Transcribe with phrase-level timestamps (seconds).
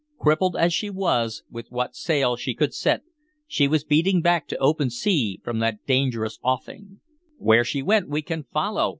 [0.17, 3.03] Crippled as she was, with what sail she could set,
[3.45, 7.01] she was beating back to open sea from that dangerous offing.
[7.37, 8.89] "Where she went we can follow!"